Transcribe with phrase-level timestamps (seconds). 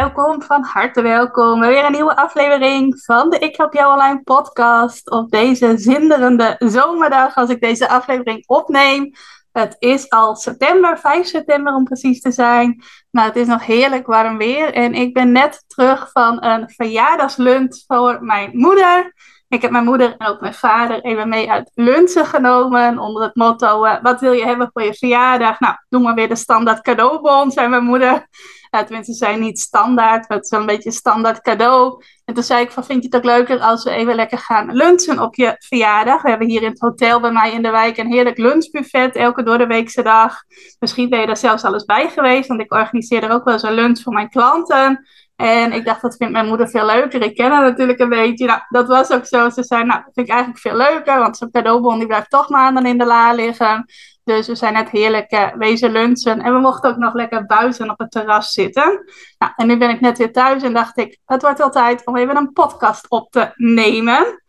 [0.00, 1.60] Welkom, van harte welkom.
[1.60, 5.10] Weer een nieuwe aflevering van de Ik Help Jou Online podcast.
[5.10, 9.12] Op deze zinderende zomerdag als ik deze aflevering opneem.
[9.52, 12.82] Het is al september, 5 september om precies te zijn.
[13.10, 14.74] Maar het is nog heerlijk warm weer.
[14.74, 19.14] En ik ben net terug van een verjaardagslunch voor mijn moeder.
[19.50, 22.98] Ik heb mijn moeder en ook mijn vader even mee uit lunchen genomen.
[22.98, 25.60] Onder het motto: uh, Wat wil je hebben voor je verjaardag?
[25.60, 28.26] Nou, doe maar weer de standaard cadeaubon, zei mijn moeder.
[28.70, 32.04] Uh, tenminste, zijn niet standaard, maar het is wel een beetje standaard cadeau.
[32.24, 34.72] En toen zei ik: van, Vind je het ook leuker als we even lekker gaan
[34.72, 36.22] lunchen op je verjaardag?
[36.22, 39.42] We hebben hier in het hotel bij mij in de wijk een heerlijk lunchbuffet elke
[39.42, 40.42] door de weekse dag.
[40.78, 43.54] Misschien ben je daar zelfs al eens bij geweest, want ik organiseer er ook wel
[43.54, 45.06] eens een lunch voor mijn klanten.
[45.40, 47.22] En ik dacht, dat vindt mijn moeder veel leuker.
[47.22, 48.46] Ik ken haar natuurlijk een beetje.
[48.46, 49.50] Nou, dat was ook zo.
[49.50, 51.18] Ze zei, nou, dat vind ik eigenlijk veel leuker.
[51.18, 53.84] Want zo'n cadeaubon die blijft toch maanden in de la liggen.
[54.24, 56.40] Dus we zijn net heerlijk uh, wezen lunchen.
[56.40, 59.04] En we mochten ook nog lekker buiten op het terras zitten.
[59.38, 62.06] Nou, en nu ben ik net weer thuis en dacht ik, het wordt wel tijd
[62.06, 64.39] om even een podcast op te nemen.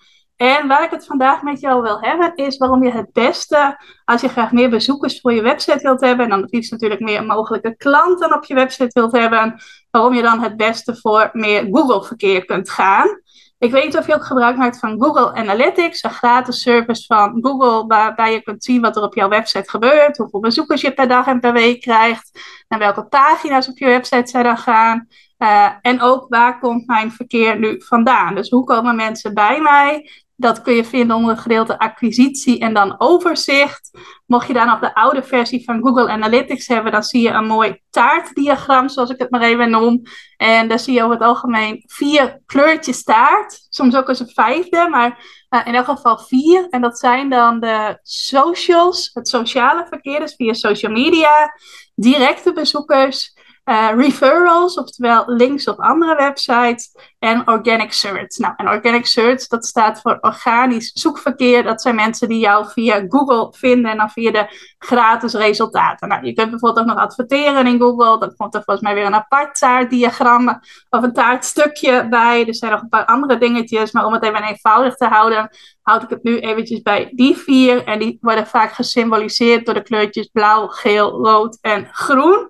[0.42, 4.22] En waar ik het vandaag met jou wil hebben, is waarom je het beste, als
[4.22, 7.26] je graag meer bezoekers voor je website wilt hebben, en dan het liefst natuurlijk meer
[7.26, 12.46] mogelijke klanten op je website wilt hebben, waarom je dan het beste voor meer Google-verkeer
[12.46, 13.20] kunt gaan.
[13.58, 17.38] Ik weet niet of je ook gebruik maakt van Google Analytics, een gratis service van
[17.42, 21.08] Google, waarbij je kunt zien wat er op jouw website gebeurt, hoeveel bezoekers je per
[21.08, 25.08] dag en per week krijgt, naar welke pagina's op je website zij dan gaan.
[25.38, 28.36] Uh, en ook waar komt mijn verkeer nu vandaan?
[28.36, 30.10] Dus hoe komen mensen bij mij?
[30.42, 33.92] Dat kun je vinden onder het gedeelte acquisitie en dan overzicht.
[34.26, 37.46] Mocht je dan nog de oude versie van Google Analytics hebben, dan zie je een
[37.46, 40.02] mooi taartdiagram, zoals ik het maar even noem.
[40.38, 43.68] En daar zie je over het algemeen vier kleurtjes taart.
[43.70, 46.68] Soms ook eens een vijfde, maar uh, in elk geval vier.
[46.70, 51.54] En dat zijn dan de socials, het sociale verkeer, dus via social media,
[51.96, 53.34] directe bezoekers
[53.66, 58.38] uh, referrals, oftewel links op andere websites, en organic search.
[58.38, 61.64] Nou, en organic search, dat staat voor organisch zoekverkeer.
[61.64, 66.08] Dat zijn mensen die jou via Google vinden en dan via de gratis resultaten.
[66.08, 68.20] Nou, je kunt bijvoorbeeld ook nog adverteren in Google.
[68.20, 72.48] Dan komt er volgens mij weer een apart taartdiagram of een taartstukje bij.
[72.48, 75.50] Er zijn nog een paar andere dingetjes, maar om het even eenvoudig te houden,
[75.82, 77.84] houd ik het nu eventjes bij die vier.
[77.84, 82.50] En die worden vaak gesymboliseerd door de kleurtjes blauw, geel, rood en groen.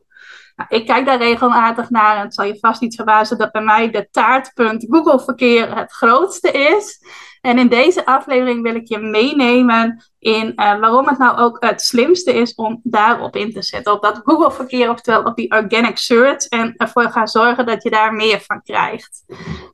[0.69, 3.61] Nou, ik kijk daar regelmatig naar en het zal je vast niet verbazen dat bij
[3.61, 7.05] mij de taartpunt Google verkeer het grootste is.
[7.41, 11.81] En in deze aflevering wil ik je meenemen in uh, waarom het nou ook het
[11.81, 13.93] slimste is om daarop in te zetten.
[13.93, 16.45] Op dat Google verkeer, oftewel op die organic search.
[16.45, 19.23] En ervoor gaan zorgen dat je daar meer van krijgt.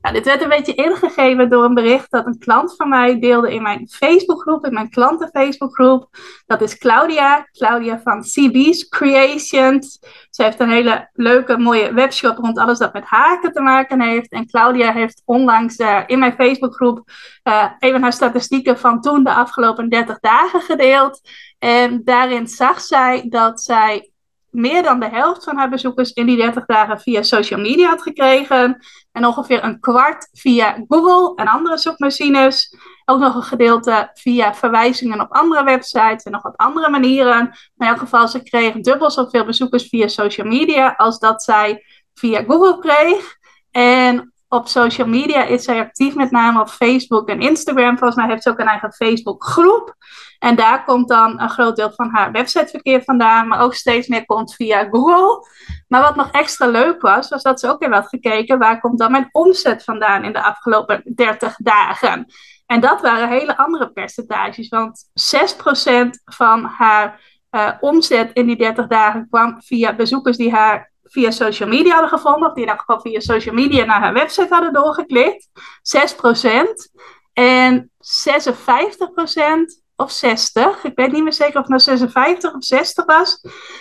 [0.00, 3.54] Nou, dit werd een beetje ingegeven door een bericht dat een klant van mij deelde
[3.54, 6.08] in mijn Facebookgroep, in mijn klanten Facebookgroep.
[6.46, 9.98] Dat is Claudia, Claudia van CB's Creations.
[10.30, 14.30] Ze heeft een hele leuke, mooie webshop rond alles dat met haken te maken heeft.
[14.30, 17.02] En Claudia heeft onlangs uh, in mijn Facebookgroep
[17.44, 21.20] uh, even haar statistieken van toen de afgelopen 30 dagen gedeeld.
[21.58, 24.10] En daarin zag zij dat zij
[24.50, 28.02] meer dan de helft van haar bezoekers in die 30 dagen via social media had
[28.02, 28.86] gekregen.
[29.12, 32.76] En ongeveer een kwart via Google en andere zoekmachines.
[33.04, 37.36] Ook nog een gedeelte via verwijzingen op andere websites en nog op andere manieren.
[37.74, 41.84] Maar in elk geval, ze kreeg dubbel zoveel bezoekers via social media als dat zij
[42.14, 43.36] via Google kreeg.
[43.70, 47.98] En op social media is zij actief, met name op Facebook en Instagram.
[47.98, 49.94] Volgens mij heeft ze ook een eigen Facebook-groep.
[50.38, 54.24] En daar komt dan een groot deel van haar websiteverkeer vandaan, maar ook steeds meer
[54.24, 55.46] komt via Google.
[55.88, 58.98] Maar wat nog extra leuk was, was dat ze ook weer had gekeken waar komt
[58.98, 62.26] dan mijn omzet vandaan in de afgelopen 30 dagen.
[62.66, 65.04] En dat waren hele andere percentages, want
[66.14, 67.20] 6% van haar
[67.50, 72.18] uh, omzet in die 30 dagen kwam via bezoekers die haar via social media hadden
[72.18, 75.48] gevonden, of die in elk geval via social media naar haar website hadden doorgeklikt.
[75.82, 77.08] 6%.
[77.32, 83.04] En 56% of 60, ik weet niet meer zeker of het nou 56 of 60
[83.04, 83.40] was,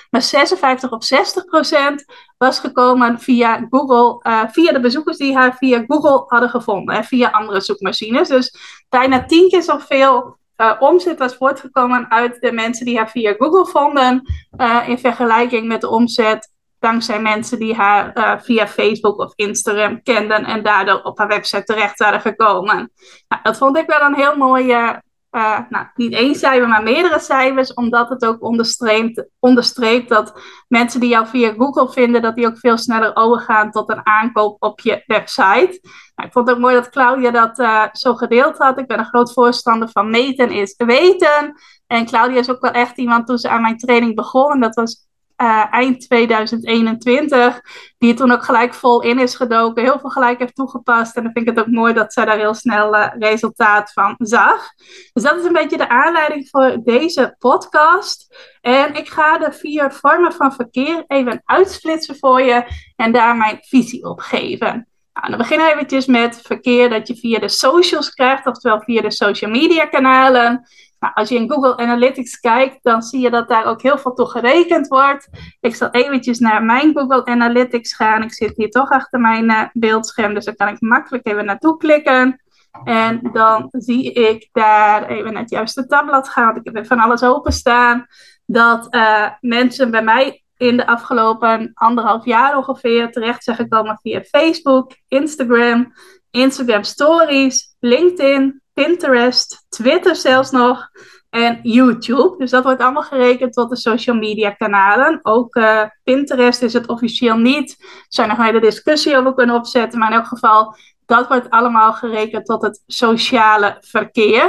[0.10, 2.06] maar 56 of 60 procent
[2.38, 7.04] was gekomen via Google, uh, via de bezoekers die haar via Google hadden gevonden, en
[7.04, 8.28] via andere zoekmachines.
[8.28, 8.56] Dus
[8.90, 13.66] bijna tien keer zoveel uh, omzet was voortgekomen uit de mensen die haar via Google
[13.66, 14.22] vonden,
[14.58, 20.04] uh, in vergelijking met de omzet dankzij mensen die haar uh, via Facebook of Instagram
[20.04, 22.92] kenden en daardoor op haar website terecht waren gekomen.
[23.28, 27.20] Nou, dat vond ik wel een heel mooie, uh, nou, niet één cijfer, maar meerdere
[27.20, 32.48] cijfers, omdat het ook onderstreept, onderstreept dat mensen die jou via Google vinden, dat die
[32.48, 35.80] ook veel sneller overgaan tot een aankoop op je website.
[36.16, 38.80] Nou, ik vond het ook mooi dat Claudia dat uh, zo gedeeld had.
[38.80, 41.54] Ik ben een groot voorstander van meten is weten.
[41.88, 44.52] En Claudia is ook wel echt iemand toen ze aan mijn training begon.
[44.52, 45.07] En dat was
[45.42, 47.62] uh, eind 2021,
[47.98, 51.16] die toen ook gelijk vol in is gedoken, heel veel gelijk heeft toegepast.
[51.16, 54.16] En dan vind ik het ook mooi dat zij daar heel snel uh, resultaat van
[54.18, 54.74] zag.
[55.14, 58.36] Dus dat is een beetje de aanleiding voor deze podcast.
[58.62, 62.64] En ik ga de vier vormen van verkeer even uitsplitsen voor je
[62.96, 64.88] en daar mijn visie op geven.
[65.18, 69.02] Nou, dan beginnen we eventjes met verkeer dat je via de socials krijgt, oftewel via
[69.02, 70.68] de social media kanalen.
[71.00, 74.14] Nou, als je in Google Analytics kijkt, dan zie je dat daar ook heel veel
[74.14, 75.30] toe gerekend wordt.
[75.60, 78.24] Ik zal eventjes naar mijn Google Analytics gaan.
[78.24, 81.78] Ik zit hier toch achter mijn uh, beeldscherm, dus daar kan ik makkelijk even naartoe
[81.78, 82.42] klikken.
[82.84, 87.00] En dan zie ik daar even naar het juiste tabblad gaan, want ik heb van
[87.00, 88.06] alles openstaan.
[88.46, 94.22] Dat uh, mensen bij mij in de afgelopen anderhalf jaar ongeveer terecht zijn gekomen via
[94.22, 95.94] Facebook, Instagram,
[96.32, 100.90] Instagram Stories, LinkedIn, Pinterest, Twitter zelfs nog
[101.30, 102.38] en YouTube.
[102.38, 105.20] Dus dat wordt allemaal gerekend tot de social media kanalen.
[105.22, 107.76] Ook uh, Pinterest is het officieel niet.
[107.80, 110.76] Er zijn nog hele discussie over kunnen opzetten, maar in elk geval,
[111.06, 114.42] dat wordt allemaal gerekend tot het sociale verkeer.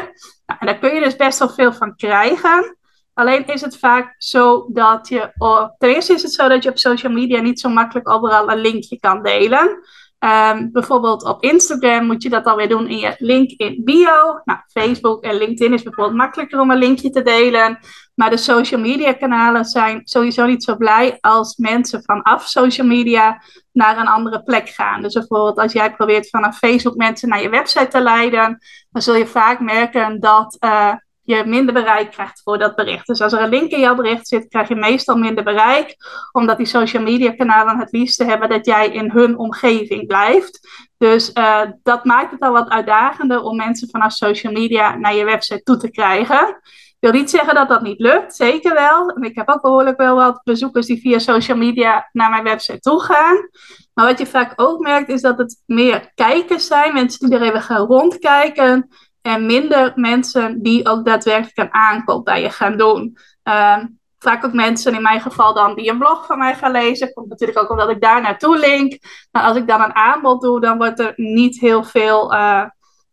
[0.47, 2.78] Nou, en daar kun je dus best wel veel van krijgen.
[3.19, 5.33] Alleen is het vaak zo dat je,
[5.79, 8.61] ten eerste is het zo dat je op social media niet zo makkelijk overal een
[8.61, 9.81] linkje kan delen.
[10.19, 14.41] Um, bijvoorbeeld op Instagram moet je dat alweer doen in je link in bio.
[14.45, 17.79] Nou, Facebook en LinkedIn is bijvoorbeeld makkelijker om een linkje te delen.
[18.15, 23.43] Maar de social media kanalen zijn sowieso niet zo blij als mensen vanaf social media
[23.73, 25.03] naar een andere plek gaan.
[25.03, 28.59] Dus bijvoorbeeld als jij probeert vanaf Facebook mensen naar je website te leiden,
[28.91, 30.95] dan zul je vaak merken dat uh,
[31.29, 33.07] je minder bereik krijgt voor dat bericht.
[33.07, 35.97] Dus als er een link in jouw bericht zit, krijg je meestal minder bereik,
[36.33, 40.69] omdat die social media kanalen het liefste hebben dat jij in hun omgeving blijft.
[40.99, 45.25] Dus uh, dat maakt het al wat uitdagender om mensen vanaf social media naar je
[45.25, 46.61] website toe te krijgen.
[47.01, 49.23] Ik wil niet zeggen dat dat niet lukt, zeker wel.
[49.23, 53.03] Ik heb ook behoorlijk wel wat bezoekers die via social media naar mijn website toe
[53.03, 53.49] gaan.
[53.95, 57.45] Maar wat je vaak ook merkt is dat het meer kijkers zijn, mensen die er
[57.45, 58.89] even gaan rondkijken,
[59.23, 63.17] en minder mensen die ook daadwerkelijk een aankoop bij je gaan doen.
[63.45, 63.77] Uh,
[64.19, 67.13] vaak ook mensen, in mijn geval dan, die een blog van mij gaan lezen.
[67.13, 68.99] Komt natuurlijk ook omdat ik daar naartoe link.
[69.31, 72.65] Maar als ik dan een aanbod doe, dan wordt er niet heel veel uh,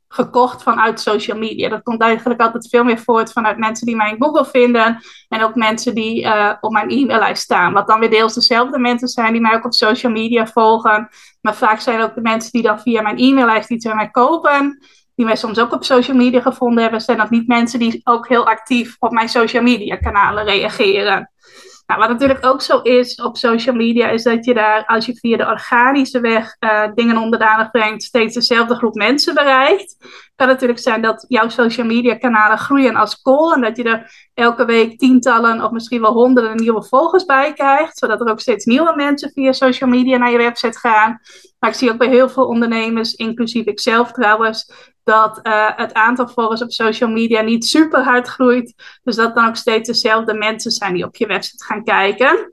[0.07, 1.69] gekocht vanuit social media.
[1.69, 4.99] Dat komt eigenlijk altijd veel meer voort vanuit mensen die mij in Google vinden.
[5.27, 7.73] En ook mensen die uh, op mijn e-maillijst staan.
[7.73, 11.09] Wat dan weer deels dezelfde mensen zijn die mij ook op social media volgen.
[11.41, 14.79] Maar vaak zijn ook de mensen die dan via mijn e-maillijst iets bij mij kopen
[15.15, 18.27] die mij soms ook op social media gevonden hebben, zijn dat niet mensen die ook
[18.27, 21.29] heel actief op mijn social media kanalen reageren.
[21.85, 25.15] Nou, wat natuurlijk ook zo is op social media, is dat je daar, als je
[25.15, 29.95] via de organische weg uh, dingen onder de aandacht brengt, steeds dezelfde groep mensen bereikt.
[29.99, 33.83] Het kan natuurlijk zijn dat jouw social media kanalen groeien als kool en dat je
[33.83, 38.39] er elke week tientallen of misschien wel honderden nieuwe volgers bij krijgt, zodat er ook
[38.39, 41.19] steeds nieuwe mensen via social media naar je website gaan.
[41.59, 44.71] Maar ik zie ook bij heel veel ondernemers, inclusief ikzelf trouwens,
[45.05, 48.73] dat uh, het aantal volgers op social media niet super hard groeit.
[49.03, 52.51] Dus dat dan ook steeds dezelfde mensen zijn die op je website gaan kijken.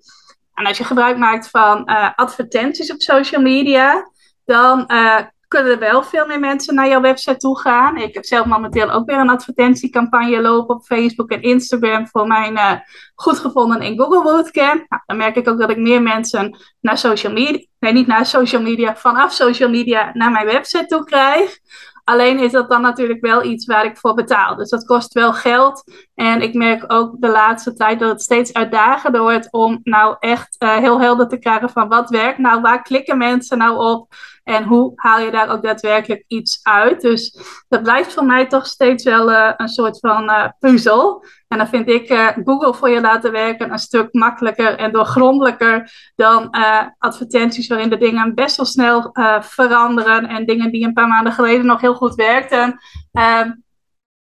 [0.54, 4.10] En als je gebruik maakt van uh, advertenties op social media,
[4.44, 5.18] dan uh,
[5.48, 7.96] kunnen er wel veel meer mensen naar jouw website toe gaan.
[7.96, 12.52] Ik heb zelf momenteel ook weer een advertentiecampagne lopen op Facebook en Instagram voor mijn
[12.52, 12.72] uh,
[13.14, 14.84] goed gevonden in Google Bootcamp.
[14.88, 18.26] Nou, dan merk ik ook dat ik meer mensen naar social media, nee niet naar
[18.26, 21.58] social media, vanaf social media naar mijn website toe krijg.
[22.04, 24.56] Alleen is dat dan natuurlijk wel iets waar ik voor betaal.
[24.56, 25.82] Dus dat kost wel geld.
[26.22, 30.56] En ik merk ook de laatste tijd dat het steeds uitdagender wordt om nou echt
[30.58, 32.38] uh, heel helder te krijgen van wat werkt.
[32.38, 34.14] Nou, waar klikken mensen nou op?
[34.44, 37.00] En hoe haal je daar ook daadwerkelijk iets uit?
[37.00, 37.38] Dus
[37.68, 41.24] dat blijft voor mij toch steeds wel uh, een soort van uh, puzzel.
[41.48, 46.50] En dan vind ik Google voor je laten werken een stuk makkelijker en doorgrondelijker dan
[46.98, 49.10] advertenties waarin de dingen best wel snel
[49.40, 52.80] veranderen en dingen die een paar maanden geleden nog heel goed werkten
[53.12, 53.50] ehm,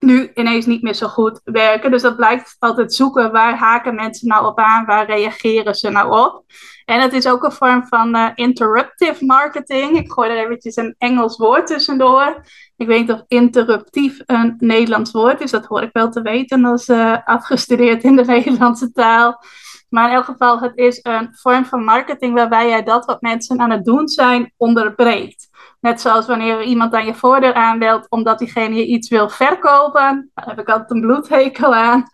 [0.02, 1.92] nu ineens niet meer zo goed werken.
[1.92, 6.20] Dus dat blijkt altijd zoeken waar haken mensen nou op aan, waar reageren ze nou
[6.20, 6.44] op.
[6.86, 9.98] En het is ook een vorm van uh, interruptive marketing.
[9.98, 12.42] Ik gooi er eventjes een Engels woord tussendoor.
[12.78, 15.52] Ik weet niet of interruptief een Nederlands woord is.
[15.52, 19.44] Dat hoor ik wel te weten als uh, afgestudeerd in de Nederlandse taal.
[19.92, 23.60] Maar in elk geval, het is een vorm van marketing waarbij jij dat wat mensen
[23.60, 25.50] aan het doen zijn onderbreekt.
[25.80, 30.32] Net zoals wanneer iemand aan je voordeur aanbelt omdat diegene je iets wil verkopen.
[30.34, 32.06] Daar heb ik altijd een bloedhekel aan.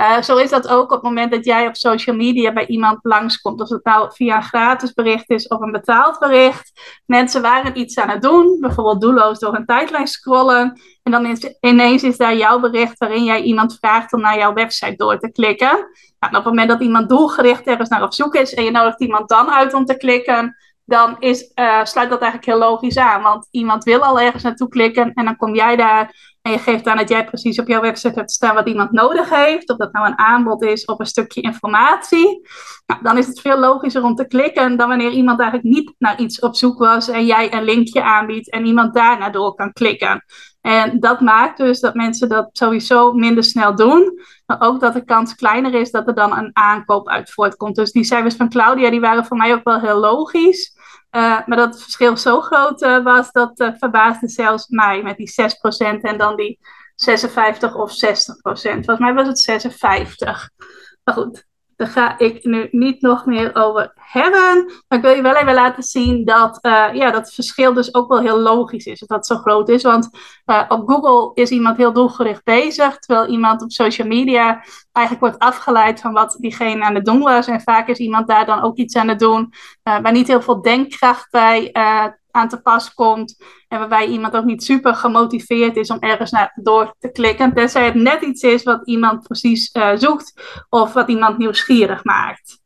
[0.00, 2.98] Uh, zo is dat ook op het moment dat jij op social media bij iemand
[3.02, 3.60] langskomt.
[3.60, 7.00] Of het nou via een gratis bericht is of een betaald bericht.
[7.06, 10.80] Mensen waren iets aan het doen, bijvoorbeeld doelloos door een tijdlijn scrollen.
[11.02, 14.52] En dan is, ineens is daar jouw bericht waarin jij iemand vraagt om naar jouw
[14.52, 15.88] website door te klikken.
[16.18, 19.00] Nou, op het moment dat iemand doelgericht ergens naar op zoek is en je nodigt
[19.00, 20.56] iemand dan uit om te klikken,
[20.88, 23.22] dan is, uh, sluit dat eigenlijk heel logisch aan.
[23.22, 26.86] Want iemand wil al ergens naartoe klikken en dan kom jij daar en je geeft
[26.86, 29.70] aan dat jij precies op jouw website hebt staan wat iemand nodig heeft.
[29.70, 32.48] Of dat nou een aanbod is of een stukje informatie.
[32.86, 36.20] Nou, dan is het veel logischer om te klikken dan wanneer iemand eigenlijk niet naar
[36.20, 40.24] iets op zoek was en jij een linkje aanbiedt en iemand daarna door kan klikken.
[40.68, 44.20] En dat maakt dus dat mensen dat sowieso minder snel doen.
[44.46, 47.76] Maar ook dat de kans kleiner is dat er dan een aankoop uit voortkomt.
[47.76, 50.76] Dus die cijfers van Claudia die waren voor mij ook wel heel logisch.
[51.10, 55.16] Uh, maar dat het verschil zo groot uh, was, dat uh, verbaasde zelfs mij met
[55.16, 55.32] die
[55.96, 56.58] 6% en dan die
[56.94, 57.94] 56 of 60%.
[58.42, 60.50] Volgens mij was het 56.
[61.04, 61.46] Maar goed,
[61.78, 64.64] daar ga ik nu niet nog meer over hebben.
[64.88, 68.08] Maar ik wil je wel even laten zien dat, uh, ja, dat verschil dus ook
[68.08, 69.00] wel heel logisch is.
[69.00, 69.82] Dat het zo groot is.
[69.82, 70.08] Want
[70.46, 72.98] uh, op Google is iemand heel doelgericht bezig.
[72.98, 77.46] Terwijl iemand op social media eigenlijk wordt afgeleid van wat diegene aan het doen was.
[77.46, 79.52] En vaak is iemand daar dan ook iets aan het doen.
[79.84, 81.70] Uh, waar niet heel veel denkkracht bij
[82.38, 83.44] aan te pas komt.
[83.68, 87.54] En waarbij iemand ook niet super gemotiveerd is om ergens naar door te klikken.
[87.54, 90.32] Tenzij het net iets is wat iemand precies uh, zoekt
[90.68, 92.60] of wat iemand nieuwsgierig maakt.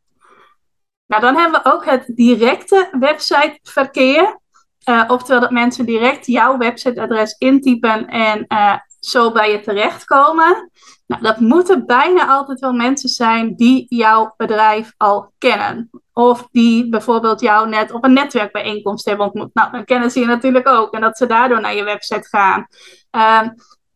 [1.07, 4.41] Nou, dan hebben we ook het directe websiteverkeer.
[4.89, 10.71] Uh, oftewel dat mensen direct jouw websiteadres intypen en uh, zo bij je terechtkomen.
[11.07, 15.91] Nou, dat moeten bijna altijd wel mensen zijn die jouw bedrijf al kennen.
[16.13, 19.55] Of die bijvoorbeeld jou net op een netwerkbijeenkomst hebben ontmoet.
[19.55, 20.95] Nou, dan kennen ze je natuurlijk ook.
[20.95, 22.67] En dat ze daardoor naar je website gaan.
[23.17, 23.49] Uh,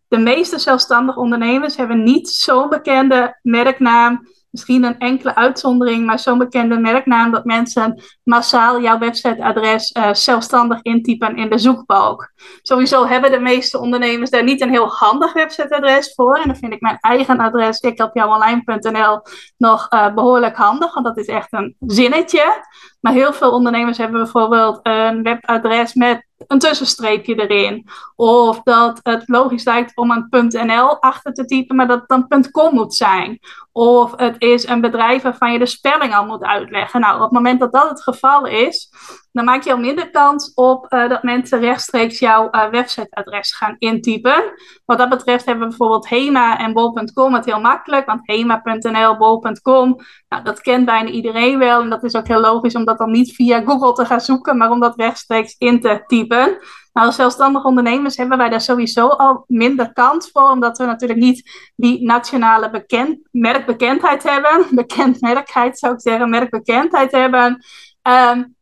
[0.08, 6.38] de meeste zelfstandige ondernemers hebben niet zo'n bekende merknaam misschien een enkele uitzondering, maar zo'n
[6.38, 12.32] bekende merknaam dat mensen massaal jouw websiteadres uh, zelfstandig intypen in de zoekbalk.
[12.62, 16.36] Sowieso hebben de meeste ondernemers daar niet een heel handig websiteadres voor.
[16.36, 19.20] En dan vind ik mijn eigen adres, ikhelpjouonline.nl,
[19.56, 22.64] nog uh, behoorlijk handig, want dat is echt een zinnetje.
[23.06, 27.88] Maar heel veel ondernemers hebben bijvoorbeeld een webadres met een tussenstreepje erin.
[28.16, 32.50] Of dat het logisch lijkt om een .nl achter te typen, maar dat het dan
[32.50, 33.38] .com moet zijn.
[33.72, 37.00] Of het is een bedrijf waarvan je de spelling al moet uitleggen.
[37.00, 38.92] Nou, op het moment dat dat het geval is,
[39.36, 43.76] dan maak je al minder kans op uh, dat mensen rechtstreeks jouw uh, websiteadres gaan
[43.78, 44.44] intypen.
[44.84, 49.96] Wat dat betreft hebben we bijvoorbeeld Hema en bol.com het heel makkelijk, want hema.nl, bol.com,
[50.28, 51.80] nou, dat kent bijna iedereen wel.
[51.80, 54.56] En dat is ook heel logisch om dat dan niet via Google te gaan zoeken,
[54.56, 56.58] maar om dat rechtstreeks in te typen.
[56.92, 61.20] Nou, als zelfstandige ondernemers hebben wij daar sowieso al minder kans voor, omdat we natuurlijk
[61.20, 64.66] niet die nationale bekend, merkbekendheid hebben.
[64.82, 67.64] Bekendmerkheid zou ik zeggen, merkbekendheid hebben.
[68.02, 68.55] Um,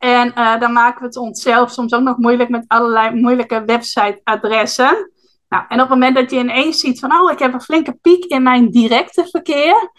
[0.00, 5.10] en uh, dan maken we het onszelf soms ook nog moeilijk met allerlei moeilijke websiteadressen.
[5.48, 7.98] Nou, en op het moment dat je ineens ziet van, oh, ik heb een flinke
[8.02, 9.90] piek in mijn directe verkeer,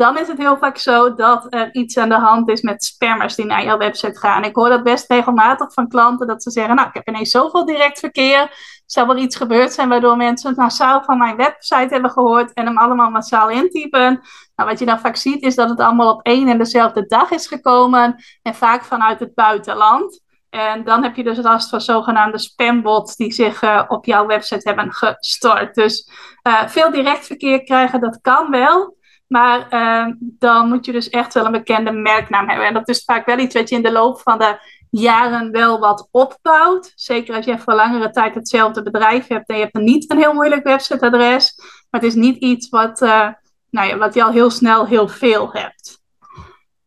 [0.00, 3.34] dan is het heel vaak zo dat er iets aan de hand is met spammers
[3.34, 4.44] die naar jouw website gaan.
[4.44, 7.64] Ik hoor dat best regelmatig van klanten dat ze zeggen, nou, ik heb ineens zoveel
[7.64, 8.50] direct verkeer.
[8.86, 12.78] Zou er iets gebeurd zijn waardoor mensen massaal van mijn website hebben gehoord en hem
[12.78, 14.20] allemaal massaal intypen?
[14.54, 17.30] Nou, wat je dan vaak ziet is dat het allemaal op één en dezelfde dag
[17.30, 20.20] is gekomen en vaak vanuit het buitenland.
[20.50, 24.68] En dan heb je dus last van zogenaamde spambots die zich uh, op jouw website
[24.68, 25.74] hebben gestort.
[25.74, 26.10] Dus
[26.42, 28.98] uh, veel direct verkeer krijgen, dat kan wel.
[29.32, 32.66] Maar uh, dan moet je dus echt wel een bekende merknaam hebben.
[32.66, 34.58] En dat is vaak wel iets wat je in de loop van de
[34.90, 36.92] jaren wel wat opbouwt.
[36.94, 40.18] Zeker als je voor langere tijd hetzelfde bedrijf hebt en je hebt dan niet een
[40.18, 41.54] heel moeilijk websiteadres.
[41.90, 43.28] Maar het is niet iets wat, uh,
[43.70, 45.98] nou ja, wat je al heel snel heel veel hebt.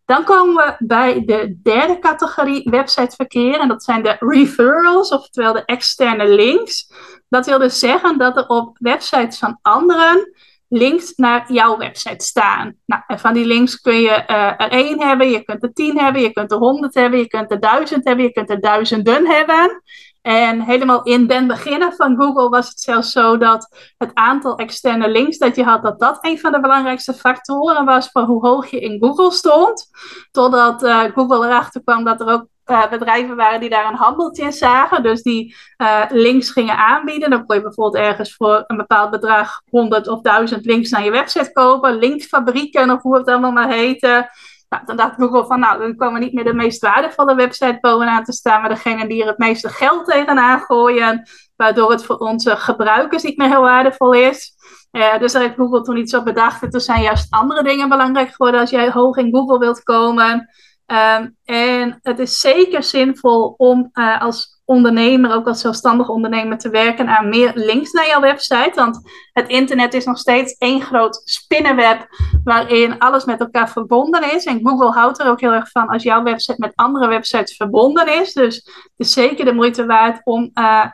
[0.06, 3.60] Dan komen we bij de derde categorie websiteverkeer.
[3.60, 6.92] En dat zijn de referrals, oftewel de externe links.
[7.30, 10.34] Dat wil dus zeggen dat er op websites van anderen
[10.74, 12.76] links naar jouw website staan.
[12.86, 16.00] Nou, en van die links kun je uh, er één hebben, je kunt er tien
[16.00, 19.28] hebben, je kunt er honderd hebben, je kunt er duizend hebben, je kunt er duizenden
[19.28, 19.82] hebben.
[20.22, 25.10] En helemaal in den beginnen van Google was het zelfs zo dat het aantal externe
[25.10, 28.70] links dat je had, dat dat een van de belangrijkste factoren was voor hoe hoog
[28.70, 29.90] je in Google stond.
[30.32, 34.44] Totdat uh, Google erachter kwam dat er ook uh, bedrijven waren die daar een handeltje
[34.44, 35.04] in zagen.
[35.04, 37.30] Dus die uh, links gingen aanbieden.
[37.30, 41.12] Dan kon je bijvoorbeeld ergens voor een bepaald bedrag 100 of 1000 links naar je
[41.12, 41.96] website kopen.
[41.96, 44.30] Linkfabrieken of hoe het allemaal maar heette.
[44.70, 48.24] Nou, dan dacht Google van, nou, dan komen niet meer de meest waardevolle website bovenaan
[48.24, 52.56] te staan, maar degene die er het meeste geld tegenaan gooien, waardoor het voor onze
[52.56, 54.56] gebruikers niet meer heel waardevol is.
[54.92, 56.72] Uh, dus daar heeft Google toen iets op bedacht.
[56.72, 60.50] Toen zijn juist andere dingen belangrijk geworden als jij hoog in Google wilt komen.
[60.88, 66.70] Um, en het is zeker zinvol om uh, als ondernemer, ook als zelfstandig ondernemer, te
[66.70, 68.72] werken aan meer links naar jouw website.
[68.76, 69.00] Want
[69.34, 72.08] het internet is nog steeds één groot spinnenweb
[72.44, 74.46] waarin alles met elkaar verbonden is.
[74.46, 78.22] En Google houdt er ook heel erg van als jouw website met andere websites verbonden
[78.22, 78.34] is.
[78.34, 80.52] Dus het is zeker de moeite waard om.
[80.54, 80.86] Uh,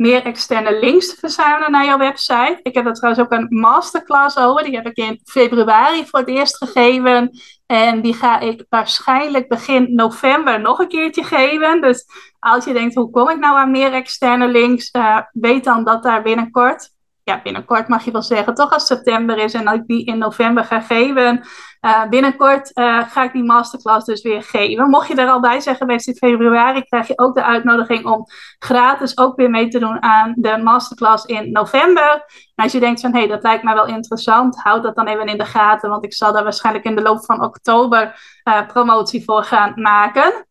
[0.00, 2.60] meer externe links te verzamelen naar jouw website.
[2.62, 4.64] Ik heb er trouwens ook een masterclass over.
[4.64, 7.30] Die heb ik in februari voor het eerst gegeven.
[7.70, 11.80] En die ga ik waarschijnlijk begin november nog een keertje geven.
[11.80, 12.06] Dus
[12.38, 14.88] als je denkt, hoe kom ik nou aan meer externe links?
[14.92, 16.90] Uh, weet dan dat daar binnenkort
[17.38, 20.64] binnenkort mag je wel zeggen, toch als september is en dat ik die in november
[20.64, 21.44] ga geven.
[21.80, 24.90] Uh, binnenkort uh, ga ik die masterclass dus weer geven.
[24.90, 28.26] Mocht je er al bij zijn geweest in februari, krijg je ook de uitnodiging om
[28.58, 32.24] gratis ook weer mee te doen aan de masterclass in november.
[32.54, 35.06] En als je denkt van, hé, hey, dat lijkt mij wel interessant, houd dat dan
[35.06, 38.66] even in de gaten, want ik zal daar waarschijnlijk in de loop van oktober uh,
[38.66, 40.46] promotie voor gaan maken.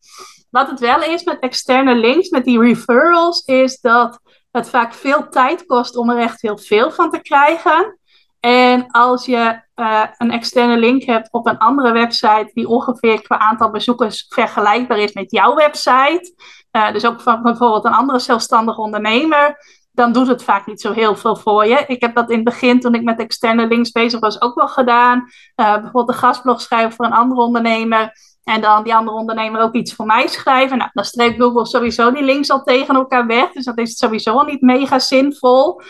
[0.50, 4.20] Wat het wel is met externe links, met die referrals, is dat
[4.50, 7.98] het vaak veel tijd kost om er echt heel veel van te krijgen.
[8.40, 13.38] En als je uh, een externe link hebt op een andere website die ongeveer qua
[13.38, 16.34] aantal bezoekers vergelijkbaar is met jouw website,
[16.72, 19.56] uh, dus ook van bijvoorbeeld een andere zelfstandig ondernemer,
[19.92, 21.84] dan doet het vaak niet zo heel veel voor je.
[21.86, 24.68] Ik heb dat in het begin, toen ik met externe links bezig was, ook wel
[24.68, 25.18] gedaan.
[25.56, 28.12] Uh, bijvoorbeeld een gastblog schrijven voor een andere ondernemer.
[28.44, 30.78] En dan die andere ondernemer ook iets voor mij schrijven.
[30.78, 33.52] Nou, dan streept Google sowieso die links al tegen elkaar weg.
[33.52, 35.80] Dus dat is sowieso al niet mega zinvol.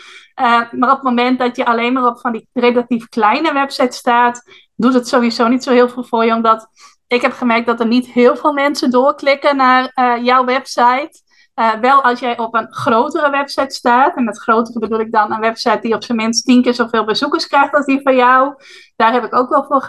[0.41, 3.97] Uh, maar op het moment dat je alleen maar op van die relatief kleine websites
[3.97, 4.43] staat,
[4.75, 6.33] doet het sowieso niet zo heel veel voor je.
[6.33, 6.67] Omdat
[7.07, 11.21] ik heb gemerkt dat er niet heel veel mensen doorklikken naar uh, jouw website.
[11.55, 15.31] Uh, wel als jij op een grotere website staat, en met grotere bedoel ik dan
[15.31, 18.53] een website die op zijn minst tien keer zoveel bezoekers krijgt als die van jou.
[18.95, 19.81] Daar heb ik ook wel voor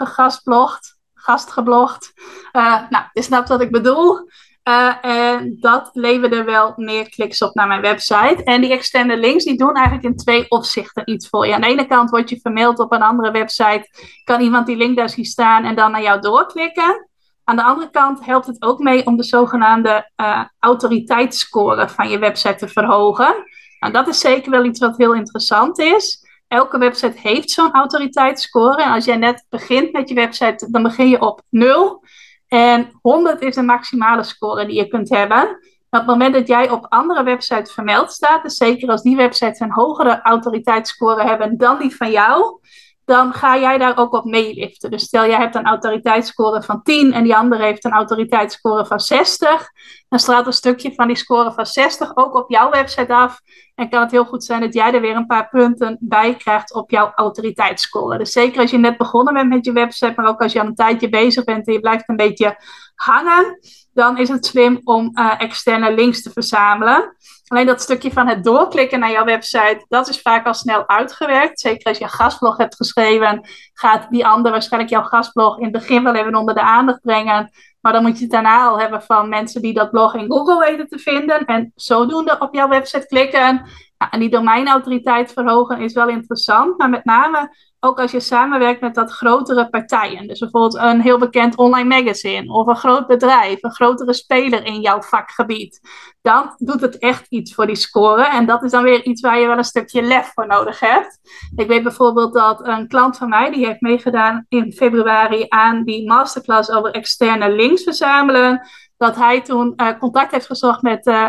[1.22, 2.12] gegastblogd gastgeblogd.
[2.52, 4.28] Uh, nou, je snapt wat ik bedoel.
[4.68, 8.40] Uh, en dat leverde wel meer kliks op naar mijn website.
[8.44, 11.54] En die externe links die doen eigenlijk in twee opzichten iets voor je.
[11.54, 13.88] Aan de ene kant word je vermaild op een andere website.
[14.24, 17.08] Kan iemand die link daar zien staan en dan naar jou doorklikken.
[17.44, 22.18] Aan de andere kant helpt het ook mee om de zogenaamde uh, autoriteitsscore van je
[22.18, 23.34] website te verhogen.
[23.80, 28.82] Nou, dat is zeker wel iets wat heel interessant is elke website heeft zo'n autoriteitsscore.
[28.82, 32.04] En als jij net begint met je website, dan begin je op 0.
[32.48, 35.48] En 100 is de maximale score die je kunt hebben.
[35.90, 39.60] Op het moment dat jij op andere websites vermeld staat, dus zeker als die websites
[39.60, 42.60] een hogere autoriteitsscore hebben dan die van jou,
[43.04, 44.90] dan ga jij daar ook op meeliften.
[44.90, 49.00] Dus stel jij hebt een autoriteitsscore van 10 en die andere heeft een autoriteitsscore van
[49.00, 49.70] 60,
[50.12, 53.40] dan straalt een stukje van die score van 60 ook op jouw website af.
[53.74, 56.74] En kan het heel goed zijn dat jij er weer een paar punten bij krijgt
[56.74, 58.18] op jouw autoriteitsscore.
[58.18, 60.66] Dus zeker als je net begonnen bent met je website, maar ook als je al
[60.66, 62.56] een tijdje bezig bent en je blijft een beetje
[62.94, 63.58] hangen,
[63.92, 67.16] dan is het slim om uh, externe links te verzamelen.
[67.46, 71.60] Alleen dat stukje van het doorklikken naar jouw website, dat is vaak al snel uitgewerkt.
[71.60, 75.72] Zeker als je een gastblog hebt geschreven, gaat die ander waarschijnlijk jouw gastblog in het
[75.72, 77.50] begin wel even onder de aandacht brengen.
[77.82, 80.58] Maar dan moet je het daarna al hebben van mensen die dat blog in Google
[80.58, 81.44] weten te vinden.
[81.44, 83.66] En zodoende op jouw website klikken.
[84.10, 86.78] En die domeinautoriteit verhogen is wel interessant.
[86.78, 87.50] Maar met name
[87.84, 90.26] ook als je samenwerkt met wat grotere partijen.
[90.26, 94.80] Dus bijvoorbeeld een heel bekend online magazine of een groot bedrijf, een grotere speler in
[94.80, 95.80] jouw vakgebied.
[96.20, 98.24] Dan doet het echt iets voor die score.
[98.24, 101.18] En dat is dan weer iets waar je wel een stukje lef voor nodig hebt.
[101.56, 106.08] Ik weet bijvoorbeeld dat een klant van mij, die heeft meegedaan in februari aan die
[106.08, 108.68] masterclass over externe links verzamelen
[109.02, 111.28] dat hij toen uh, contact heeft gezocht met uh,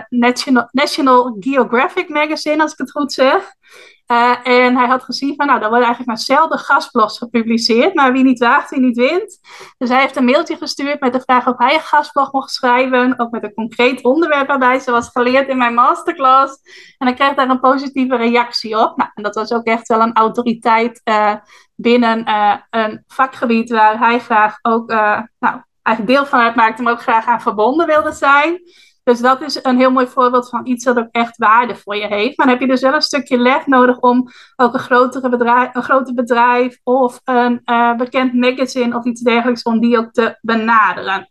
[0.71, 3.53] National, Geographic Magazine, als ik het goed zeg.
[4.11, 8.11] Uh, en hij had gezien van, nou, dan worden eigenlijk maar zelden gastblogs gepubliceerd, maar
[8.11, 9.39] wie niet waagt, wie niet wint.
[9.77, 13.19] Dus hij heeft een mailtje gestuurd met de vraag of hij een gastblog mocht schrijven,
[13.19, 16.59] ook met een concreet onderwerp waarbij, zoals geleerd in mijn masterclass.
[16.97, 18.97] En hij kreeg daar een positieve reactie op.
[18.97, 21.01] Nou, en dat was ook echt wel een autoriteit
[21.75, 22.23] binnen
[22.69, 24.87] een vakgebied waar hij graag ook,
[25.39, 28.61] nou, eigenlijk deel van uitmaakte, maar ook graag aan verbonden wilde zijn.
[29.03, 32.07] Dus dat is een heel mooi voorbeeld van iets dat ook echt waarde voor je
[32.07, 32.37] heeft.
[32.37, 35.75] Maar dan heb je dus wel een stukje lef nodig om ook een, grotere bedrijf,
[35.75, 40.37] een groter bedrijf of een uh, bekend magazine of iets dergelijks, om die ook te
[40.41, 41.29] benaderen.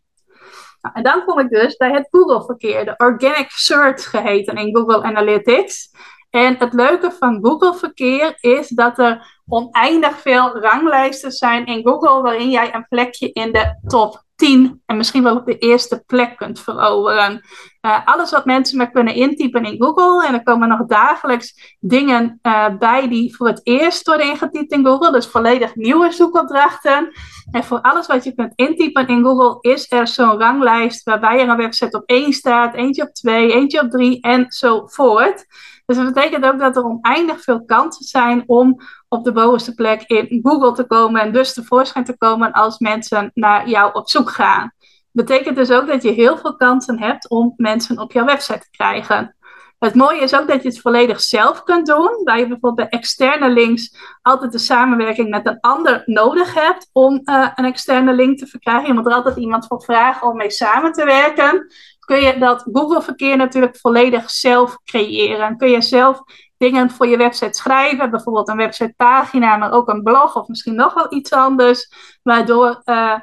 [0.81, 5.03] Nou, en dan kom ik dus bij het Google-verkeer, de organic search geheten in Google
[5.03, 5.91] Analytics.
[6.31, 12.51] En het leuke van Google-verkeer is dat er oneindig veel ranglijsten zijn in Google waarin
[12.51, 16.61] jij een plekje in de top 10 en misschien wel op de eerste plek kunt
[16.61, 17.41] veroveren.
[17.87, 20.27] Uh, alles wat mensen maar kunnen intypen in Google.
[20.27, 24.85] En er komen nog dagelijks dingen uh, bij die voor het eerst worden ingetypt in
[24.85, 25.13] Google.
[25.13, 27.13] Dus volledig nieuwe zoekopdrachten.
[27.51, 31.49] En voor alles wat je kunt intypen in Google is er zo'n ranglijst waarbij er
[31.49, 35.47] een website op 1 staat, eentje op 2, eentje op 3 enzovoort.
[35.87, 40.03] Dus dat betekent ook dat er oneindig veel kansen zijn om op de bovenste plek
[40.03, 44.31] in Google te komen en dus tevoorschijn te komen als mensen naar jou op zoek
[44.33, 44.73] gaan.
[45.11, 48.71] Betekent dus ook dat je heel veel kansen hebt om mensen op jouw website te
[48.71, 49.37] krijgen.
[49.79, 52.21] Het mooie is ook dat je het volledig zelf kunt doen.
[52.25, 57.21] Waar je bijvoorbeeld bij externe links altijd de samenwerking met een ander nodig hebt om
[57.25, 58.87] uh, een externe link te verkrijgen.
[58.87, 61.67] Je moet er altijd iemand voor vragen om mee samen te werken.
[61.99, 65.57] Kun je dat Google-verkeer natuurlijk volledig zelf creëren.
[65.57, 66.23] Kun je zelf
[66.57, 70.95] dingen voor je website schrijven, bijvoorbeeld een websitepagina, maar ook een blog of misschien nog
[70.95, 71.93] wel iets anders,
[72.23, 73.19] waardoor uh,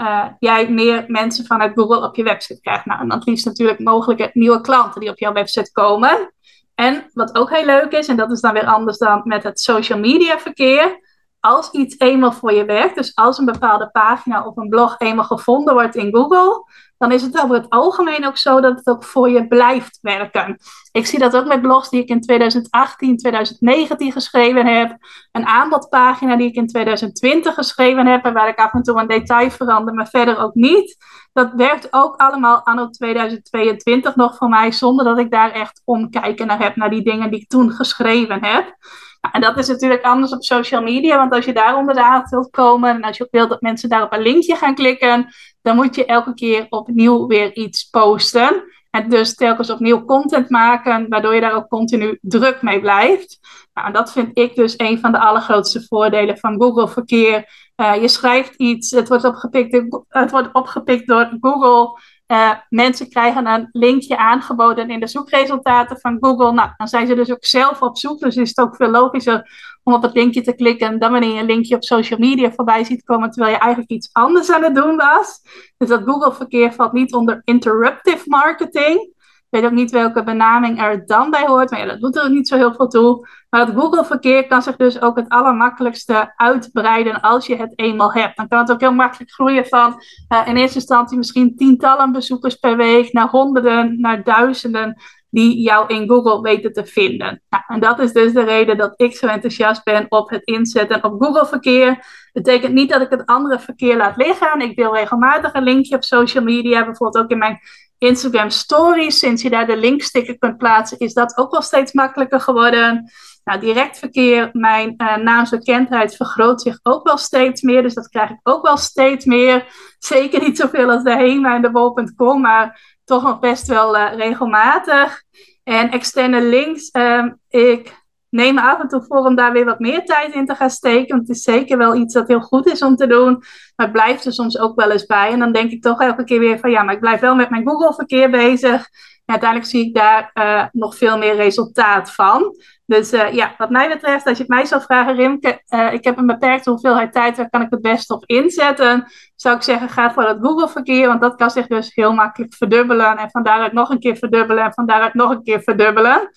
[0.00, 2.84] uh, jij meer mensen vanuit Google op je website krijgt.
[2.84, 6.32] Nou, en dan liefst natuurlijk mogelijke nieuwe klanten die op jouw website komen.
[6.74, 9.60] En wat ook heel leuk is, en dat is dan weer anders dan met het
[9.60, 10.98] social media verkeer.
[11.40, 15.24] Als iets eenmaal voor je werkt, dus als een bepaalde pagina of een blog eenmaal
[15.24, 16.64] gevonden wordt in Google,
[17.00, 20.58] dan is het over het algemeen ook zo dat het ook voor je blijft werken.
[20.92, 24.96] Ik zie dat ook met blogs die ik in 2018, 2019 geschreven heb.
[25.32, 29.06] Een aanbodpagina die ik in 2020 geschreven heb en waar ik af en toe een
[29.06, 30.96] detail verander, maar verder ook niet.
[31.32, 36.46] Dat werkt ook allemaal anno 2022 nog voor mij, zonder dat ik daar echt omkijken
[36.46, 38.76] naar heb, naar die dingen die ik toen geschreven heb.
[39.20, 42.30] En dat is natuurlijk anders op social media, want als je daar onder de aandacht
[42.30, 45.26] wilt komen en als je wilt dat mensen daar op een linkje gaan klikken,
[45.62, 48.64] dan moet je elke keer opnieuw weer iets posten.
[48.90, 53.38] En dus telkens opnieuw content maken, waardoor je daar ook continu druk mee blijft.
[53.74, 57.48] Nou, en dat vind ik dus een van de allergrootste voordelen van Google Verkeer.
[57.76, 61.98] Uh, je schrijft iets, het wordt opgepikt, het wordt opgepikt door Google.
[62.30, 66.52] Uh, mensen krijgen een linkje aangeboden in de zoekresultaten van Google.
[66.52, 68.20] Nou, dan zijn ze dus ook zelf op zoek.
[68.20, 69.50] Dus is het ook veel logischer
[69.82, 72.84] om op het linkje te klikken dan wanneer je een linkje op social media voorbij
[72.84, 75.40] ziet komen terwijl je eigenlijk iets anders aan het doen was.
[75.76, 79.18] Dus dat Google-verkeer valt niet onder interruptive marketing.
[79.50, 82.56] Weet ook niet welke benaming er dan bij hoort, maar dat doet er niet zo
[82.56, 83.28] heel veel toe.
[83.50, 88.36] Maar het Google-verkeer kan zich dus ook het allermakkelijkste uitbreiden als je het eenmaal hebt.
[88.36, 92.54] Dan kan het ook heel makkelijk groeien van uh, in eerste instantie misschien tientallen bezoekers
[92.54, 94.96] per week naar honderden, naar duizenden
[95.30, 97.42] die jou in Google weten te vinden.
[97.48, 101.04] Nou, en dat is dus de reden dat ik zo enthousiast ben op het inzetten
[101.04, 102.04] op Google-verkeer.
[102.32, 104.60] Betekent niet dat ik het andere verkeer laat liggen.
[104.60, 107.60] Ik deel regelmatig een linkje op social media, bijvoorbeeld ook in mijn
[107.98, 109.18] Instagram Stories.
[109.18, 113.10] Sinds je daar de linksticker kunt plaatsen, is dat ook wel steeds makkelijker geworden.
[113.44, 117.82] Nou, direct verkeer, mijn uh, naamsbekendheid vergroot zich ook wel steeds meer.
[117.82, 119.66] Dus dat krijg ik ook wel steeds meer.
[119.98, 125.22] Zeker niet zoveel als de HEMA en de maar toch nog best wel uh, regelmatig.
[125.64, 130.04] En externe links, um, ik neem af en toe voor om daar weer wat meer
[130.04, 131.16] tijd in te gaan steken.
[131.16, 133.32] Want het is zeker wel iets dat heel goed is om te doen.
[133.76, 135.30] Maar het blijft er soms ook wel eens bij.
[135.30, 137.50] En dan denk ik toch elke keer weer van ja, maar ik blijf wel met
[137.50, 138.88] mijn Google-verkeer bezig.
[139.24, 142.54] Uiteindelijk zie ik daar uh, nog veel meer resultaat van.
[142.90, 146.04] Dus uh, ja, wat mij betreft, als je het mij zou vragen, Rimke, uh, ik
[146.04, 149.06] heb een beperkte hoeveelheid tijd, waar kan ik het best op inzetten?
[149.36, 153.16] Zou ik zeggen, ga voor dat Google-verkeer, want dat kan zich dus heel makkelijk verdubbelen.
[153.16, 156.30] En van daaruit nog een keer verdubbelen en van daaruit nog een keer verdubbelen.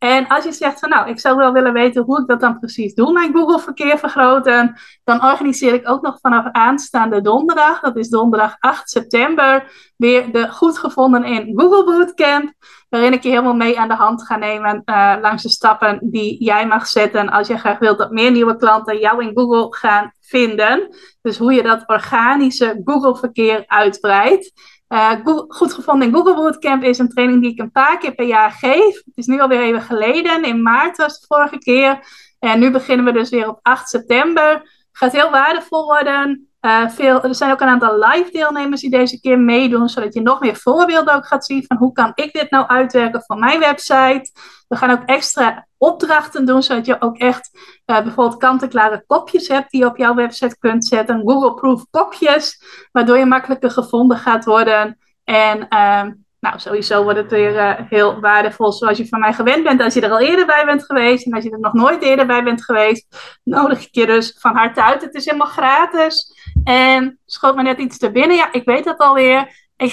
[0.00, 2.58] En als je zegt van nou, ik zou wel willen weten hoe ik dat dan
[2.58, 8.08] precies doe, mijn Google-verkeer vergroten, dan organiseer ik ook nog vanaf aanstaande donderdag, dat is
[8.08, 12.52] donderdag 8 september, weer de goed gevonden in Google Bootcamp,
[12.88, 16.44] waarin ik je helemaal mee aan de hand ga nemen uh, langs de stappen die
[16.44, 20.12] jij mag zetten als je graag wilt dat meer nieuwe klanten jou in Google gaan
[20.20, 20.96] vinden.
[21.22, 24.52] Dus hoe je dat organische Google-verkeer uitbreidt.
[24.92, 25.12] Uh,
[25.48, 28.50] goed gevonden in Google Bootcamp is een training die ik een paar keer per jaar
[28.50, 28.94] geef.
[28.94, 30.44] Het is nu alweer even geleden.
[30.44, 32.06] In maart was het vorige keer.
[32.38, 34.70] En nu beginnen we dus weer op 8 september.
[34.92, 36.49] Gaat heel waardevol worden.
[36.88, 40.40] Veel, er zijn ook een aantal live deelnemers die deze keer meedoen, zodat je nog
[40.40, 44.30] meer voorbeelden ook gaat zien van hoe kan ik dit nou uitwerken voor mijn website.
[44.68, 47.50] We gaan ook extra opdrachten doen, zodat je ook echt
[47.86, 51.22] uh, bijvoorbeeld kant-en-klare kopjes hebt die je op jouw website kunt zetten.
[51.24, 54.98] Google-proof kopjes, waardoor je makkelijker gevonden gaat worden.
[55.24, 56.02] En uh,
[56.40, 59.82] nou, sowieso wordt het weer uh, heel waardevol zoals je van mij gewend bent.
[59.82, 62.26] Als je er al eerder bij bent geweest en als je er nog nooit eerder
[62.26, 63.06] bij bent geweest,
[63.44, 65.02] nodig ik je dus van harte uit.
[65.02, 66.29] Het is helemaal gratis.
[66.64, 68.36] En schoot me net iets te binnen.
[68.36, 69.68] Ja, ik weet dat alweer.
[69.76, 69.92] Ik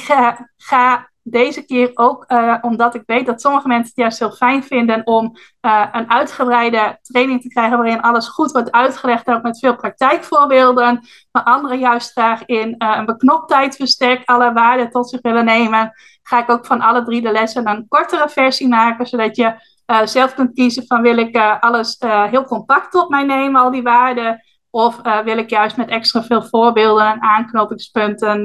[0.58, 4.64] ga, deze keer ook, uh, omdat ik weet dat sommige mensen het juist heel fijn
[4.64, 9.60] vinden om uh, een uitgebreide training te krijgen waarin alles goed wordt uitgelegd, ook met
[9.60, 11.08] veel praktijkvoorbeelden.
[11.32, 15.92] Maar anderen juist graag in uh, een beknoptijd verstek alle waarden tot zich willen nemen.
[16.24, 20.34] Ga ik ook van alle drie de lessen een kortere versie maken, zodat je zelf
[20.34, 21.96] kunt kiezen van wil ik alles
[22.30, 24.44] heel compact op mij nemen, al die waarden.
[24.78, 28.42] Of wil ik juist met extra veel voorbeelden en aanknopingspunten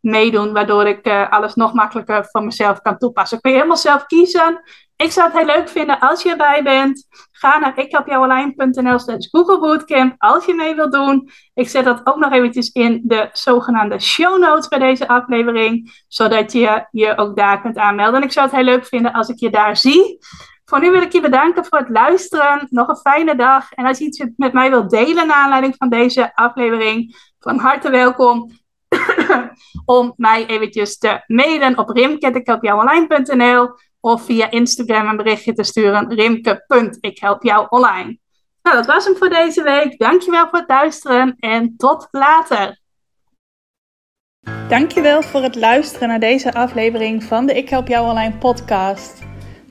[0.00, 3.40] meedoen, waardoor ik uh, alles nog makkelijker voor mezelf kan toepassen.
[3.40, 4.60] Kun je helemaal zelf kiezen.
[4.96, 7.06] Ik zou het heel leuk vinden als je erbij bent.
[7.32, 11.30] Ga naar ikhelpjouonline.nl slash Google Bootcamp als je mee wilt doen.
[11.54, 16.02] Ik zet dat ook nog eventjes in de zogenaamde show notes bij deze aflevering.
[16.08, 18.20] Zodat je je ook daar kunt aanmelden.
[18.20, 20.18] En ik zou het heel leuk vinden als ik je daar zie.
[20.72, 22.66] Voor nu wil ik je bedanken voor het luisteren.
[22.70, 23.72] Nog een fijne dag.
[23.72, 27.90] En als je iets met mij wilt delen naar aanleiding van deze aflevering, van harte
[27.90, 28.50] welkom.
[29.84, 38.18] om mij eventjes te mailen op rimke.ikhelpjouonline.nl of via Instagram een berichtje te sturen rimke.ikhelpjouonline.
[38.62, 39.98] Nou, dat was hem voor deze week.
[39.98, 42.80] Dankjewel voor het luisteren en tot later.
[44.68, 49.30] Dankjewel voor het luisteren naar deze aflevering van de Ik Help Jou Online podcast.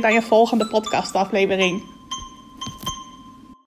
[0.00, 1.82] bij je volgende podcastaflevering.